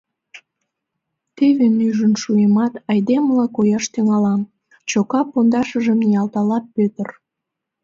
[1.35, 4.41] —Теве нӱжын шуэмат, айдемыла кояш тӱҥалам,—
[4.89, 7.09] чока пондашыжым ниялткала Пӧтыр.